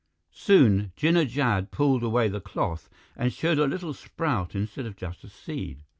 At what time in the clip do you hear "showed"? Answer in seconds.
3.31-3.59